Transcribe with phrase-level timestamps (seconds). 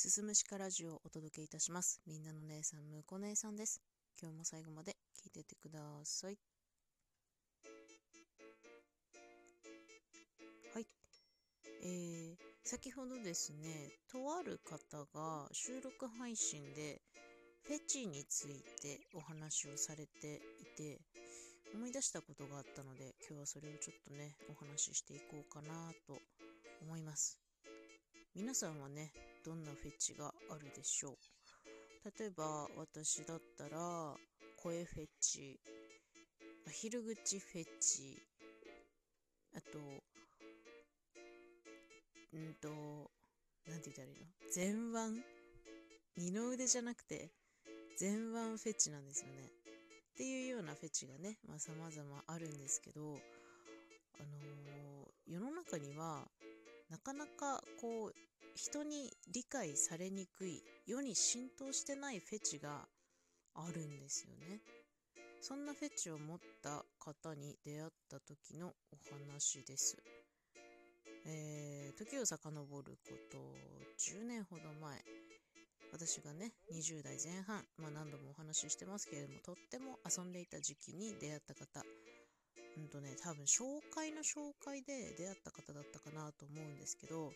[0.00, 2.00] すすむしかラジオをお届けいたします。
[2.06, 3.82] みんなの姉さん、むこ姉さんです。
[4.18, 6.38] 今日も最後まで聞いててください。
[10.72, 10.86] はい。
[11.84, 12.34] えー、
[12.64, 17.02] 先ほどですね、とある方が収録配信で
[17.66, 20.98] フェチについてお話をされていて、
[21.74, 26.22] 思い出したことがあったので、今日はそれをちょっとね、お話ししていこうかなと
[26.80, 27.38] 思います。
[28.34, 29.12] 皆さんはね、
[29.44, 31.16] どんなフェチがあるでしょう？
[32.18, 34.16] 例えば、私だったら、
[34.62, 35.60] 声フェチ、
[36.66, 38.22] アヒル口フェチ、
[39.56, 39.78] あと、
[42.32, 42.68] うんと、
[43.68, 44.26] なんて言ったらいいの？
[44.54, 45.22] 前腕？
[46.16, 47.30] 二の腕じゃなくて、
[47.98, 49.50] 前腕フェチなんですよね。
[50.12, 53.00] っていうようなフェチがね、まあ様々あるんですけど、
[54.18, 54.60] あのー
[55.26, 56.26] 世の中には、
[56.88, 58.14] なかなかこう、
[58.54, 62.86] 人に理解されにくい、世に浸透してないフェチが
[63.54, 64.60] あるんですよね。
[65.40, 69.96] そんなフェチを持った方に出会った時のお話です。
[71.26, 73.38] えー、時を遡ること
[73.98, 75.04] 10年ほど前
[75.92, 81.84] 私がね20代前半、まあ、何度もお話ししてますけれどもとっても遊んでいた時期に出会った方
[82.78, 87.32] うんとね多分紹介の紹介で出会った方だったかなと思うんですけど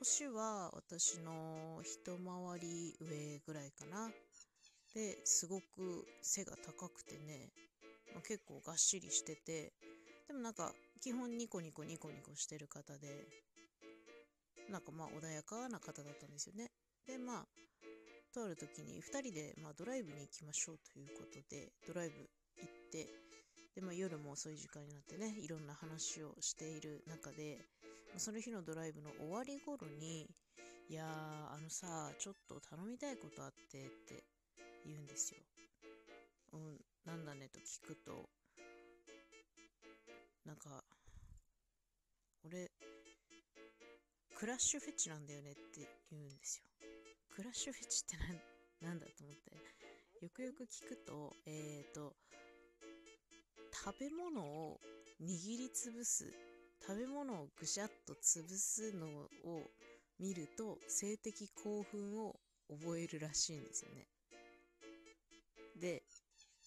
[0.00, 4.08] 年は私の一回り上ぐらいかな。
[4.94, 7.52] ですごく背が高くてね、
[8.14, 9.72] まあ、結構がっしりしてて
[10.26, 13.28] でもなんか基本ニコニコニコニコしてる方で
[14.68, 16.72] なんかまあ穏やかな方だったんですよね。
[17.06, 17.46] でまあ
[18.34, 22.14] とある時に2人でまドライブに行きましょうということでドライブ
[22.58, 23.06] 行って
[23.74, 27.58] で、まあ、夜も遅い時間になってねいろんな話をしている中で
[28.16, 30.28] その日のドライブの終わり頃に
[30.88, 34.24] 「いやーあのさちょっと頼みたいことあって」って
[34.84, 35.40] 言うんですよ。
[36.52, 38.28] うん、なんだねと聞くと
[40.44, 40.84] なんか
[42.44, 42.70] 俺
[44.34, 46.64] クラッシュフェチなんだよねって言うんですよ。
[47.30, 52.16] クラッシュフェチってなんなんだと思ってよくよく聞くとえっ、ー、と
[53.72, 54.80] 食べ物を
[55.20, 56.32] 握りつぶす
[56.86, 59.06] 食べ物をぐしゃっと潰すの
[59.44, 59.70] を
[60.18, 62.36] 見ると性的興奮を
[62.68, 64.06] 覚えるらしいんですよね。
[65.80, 66.02] で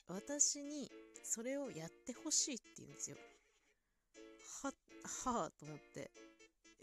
[0.08, 0.90] 私に
[1.24, 3.18] それをやってほしいって言うんですよ。
[4.64, 4.74] は
[5.34, 6.12] はあと思って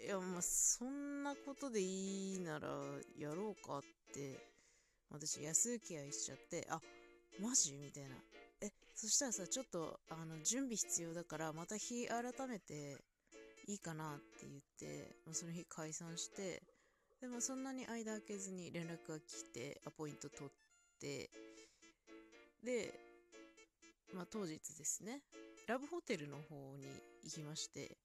[0.02, 2.68] いやまあそんなことでいいなら
[3.18, 3.82] やろうかっ
[4.14, 4.38] て
[5.10, 6.80] 私安請け合いしちゃってあ
[7.40, 7.74] マジ？
[7.74, 8.16] みたいな
[8.62, 12.96] えそしたらさちょっとあの準備必要だからまた日改めて
[13.70, 16.62] いいかなって言って、まあ、その日解散して
[17.20, 20.52] でもそんなに間空けずに連絡が来てアポイント取っ
[21.00, 21.30] て
[22.64, 22.92] で
[24.12, 25.20] まあ当日ですね
[25.68, 26.86] ラブホテルの方に
[27.22, 27.96] 行きまして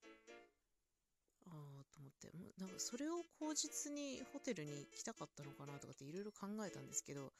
[1.47, 7.31] ああと思ってもうなんかそれを口実にホテルに来たかったのかなとかっていろいろ考えたんですけど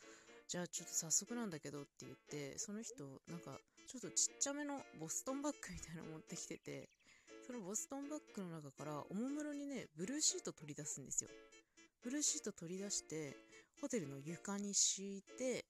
[0.47, 6.89] じゃあちょっと早速なんだけどって言ってその人なんかちょっとちっちゃめのボストンバッグみたいなの持ってきてて
[7.45, 11.29] そのボストンバッグの中からおもむろにねブルーシート取り出すんですよ。
[12.03, 13.37] ブルーシート取り出して
[13.79, 15.63] ホテルの床に敷いて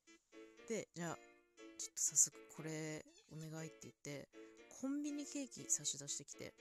[0.69, 1.15] でじゃあ
[1.77, 4.29] ちょっと早速これお願いって言って
[4.81, 6.53] コンビニケーキ差し出してきて。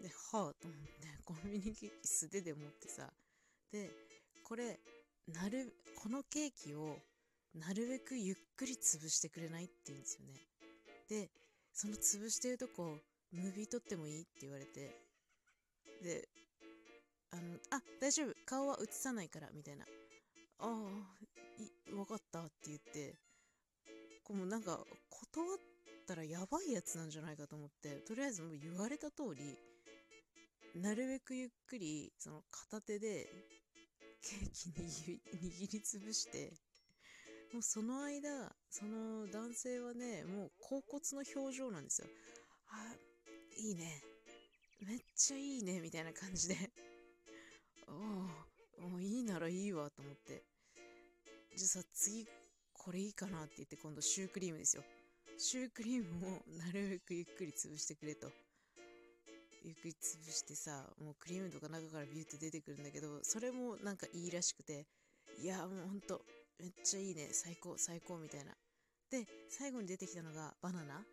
[0.00, 3.08] ではあと思ってコンビニケーキ素手で持ってさ
[3.70, 3.88] で
[4.42, 4.80] これ
[5.28, 6.96] なるこのケーキを
[7.54, 10.34] なるべくゆっくり潰してくれないって言うんですよね。
[11.08, 11.30] で
[11.72, 12.98] その潰してるとこ
[13.32, 14.22] ムービー撮ってもいい？
[14.22, 14.90] って言われて。
[16.02, 16.28] で
[17.30, 18.34] あのあ大丈夫。
[18.44, 19.86] 顔は映さないからみたいな
[20.58, 23.14] ああ分かったって言って。
[24.24, 24.78] こうもうなんか
[25.10, 25.58] 断っ
[26.06, 27.96] たらやばいやつなんじゃないかと思って。
[28.06, 29.58] とりあえずもう言われた通り
[30.74, 33.28] なるべくゆっくりその片手で
[34.22, 35.20] ケーキ握り
[35.68, 36.52] 握りつぶして
[37.52, 42.08] もうその間その男性はねもう恍惚の表情なんですよ
[42.68, 42.96] あ
[43.56, 44.02] いいね。
[44.80, 46.56] めっちゃいいねみたいな感じで。
[47.86, 50.42] ああもういいならいいわと思って。
[51.56, 52.26] じゃあさ次
[52.72, 54.82] これいいかなって言って今度シュークリームですよ。
[55.38, 58.30] シュークリームをなるべくゆっくり潰してくれと。
[59.64, 64.86] ゆっくり潰してさもうクリームとか中からビューって出てくるんだけどそれもなんかいいらしくて。
[65.40, 66.20] いやもうほんと
[66.58, 67.28] めっちゃいいね。
[67.32, 68.52] 最高最高みたいな。
[69.10, 71.04] で最後に出てきたのがバナナ。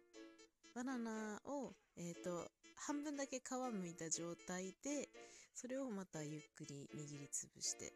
[0.76, 3.42] バナナをえっ、と半分だけ皮
[3.74, 5.10] むいた状態で
[5.54, 7.92] それをまたゆっくり握りつぶして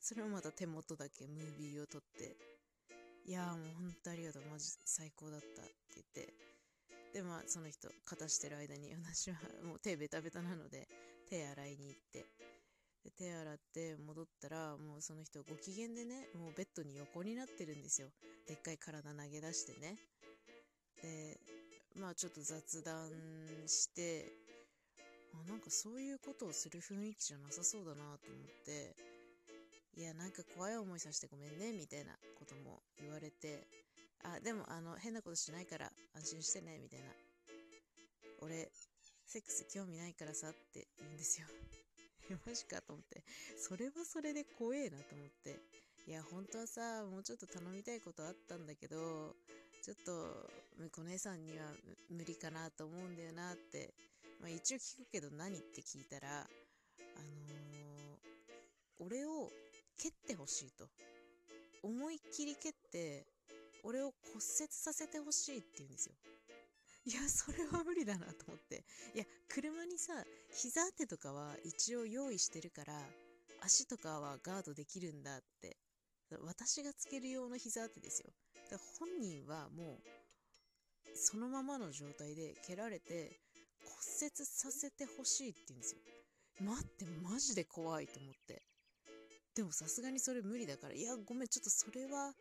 [0.00, 2.36] それをまた手元だけムービーを撮って
[3.26, 6.34] いやもうほんとありがとうマジ最高だったって言って
[7.14, 10.88] でまあその人片してる間に私はもう手ベタベタなので
[11.30, 12.26] 手洗いに行って
[13.04, 18.08] で手洗って戻ったらもうその人ご機嫌でねもうベッドに横になってるんですよ。
[18.48, 19.96] でっかい体投げ出してね。
[21.02, 21.38] で
[21.94, 23.10] まあちょっと雑談
[23.66, 24.32] して
[25.32, 28.18] あなんかそういうことをする雰囲気じゃなさそうだなと思っ
[28.64, 28.96] て
[29.96, 33.66] いやなんか怖い思いさせてごめんねみたいなことも言われて
[34.24, 37.06] あでもあの変なことしないから安心してねみたいな。
[38.40, 38.68] 俺
[39.24, 41.46] セックス興味ないからさって言うんですよ。
[42.46, 43.24] マジかと思って。
[43.56, 45.60] それはそれで怖えなと思って。
[46.06, 49.34] いや本当はさもうちょっと頼みたいことあったんだけど
[49.84, 50.12] ちょっと
[50.78, 51.66] 向こう姉さんには
[52.08, 53.92] 無理かなと思うんだよなって、
[54.40, 59.50] まあ、一応聞くけど何って聞いたらあのー、俺を
[60.00, 60.88] 蹴ってほしいと。
[61.82, 63.26] 思いっきり蹴って
[63.82, 66.14] 俺を骨折させてほしいって言うんですよ。
[67.04, 68.86] いやそれは無理だなと思って。
[69.14, 70.14] いや車にさ
[70.50, 72.94] 膝当てとかは一応用意してるから
[73.60, 75.76] 足とかはガードできるんだって。
[76.42, 78.32] 私がつける用の膝当てですよ。
[78.74, 83.38] だ本人はもうそのままの状態で蹴られて
[83.80, 86.00] 骨折させてほしいって言うんですよ。
[86.60, 88.62] 待ってマジで怖いと思って。
[89.54, 92.32] でもさすがにそれ無理だからいやごめんちょっとそれは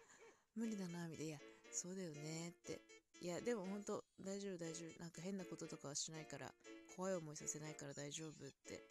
[0.56, 1.32] 無理だなみたいな。
[1.32, 1.40] いや
[1.72, 2.82] そうだよねって。
[3.22, 5.00] いやでも本当大丈夫大丈夫。
[5.00, 6.52] なんか変なこととかはしないから
[6.98, 8.34] 怖い思いさせないから大丈夫っ
[8.68, 8.82] て。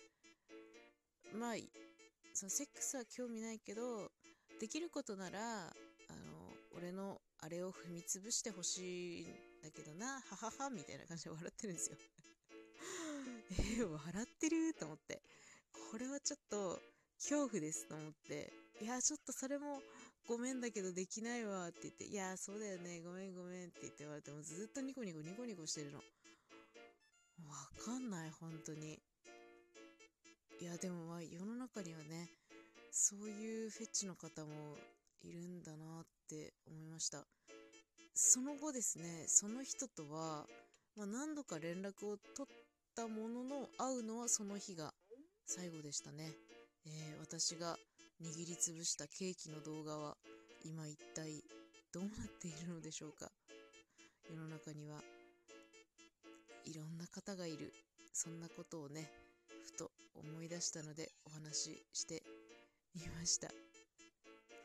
[1.35, 1.55] まあ
[2.35, 4.11] そのセックスは興味ないけど
[4.61, 5.73] できることならあ
[6.15, 9.27] の俺のあれを踏み潰してほしいん
[9.63, 11.97] だけどなはははみたいな感じで笑ってるんですよ。
[13.79, 15.21] え、笑ってると思って。
[15.91, 16.81] これはちょっと
[17.17, 18.53] 恐怖ですと思って。
[18.81, 19.83] いやちょっとそれも
[20.29, 24.31] ごめんだけどできないわって言って、いや、そうだよね、ごめんごめんって言って言われて。
[24.31, 25.99] もずっとニコニコニコニコしてるの。
[25.99, 26.05] わ
[27.85, 29.03] かんない、本当に。
[30.61, 32.31] いや、でもまあ世の中にはね、
[32.93, 34.77] そういうフェチの方も
[35.23, 37.25] いるんだなって思いました。
[38.15, 40.47] その後ですね、その人とは、
[40.97, 42.57] まあ、何度か連絡を取っ
[42.95, 44.93] たものの、会うのはその日が
[45.47, 46.33] 最後でしたね。
[46.87, 47.77] えー、私が
[48.23, 50.17] 握りつぶしたケーキの動画は
[50.65, 51.43] 今一体
[51.93, 53.31] どうなっているのでしょうか
[54.31, 55.03] 世の中には
[56.65, 57.73] いろんな方がいる
[58.13, 59.11] そんなことをね
[59.65, 62.23] ふと思い出したのでお話しして
[62.95, 63.49] みました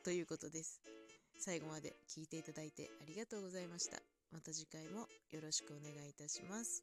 [0.07, 0.79] ということです
[1.37, 3.97] 最後まで聞いていただいてありがとうございました
[4.31, 5.01] また次回も
[5.31, 6.81] よろしくお願いいたします。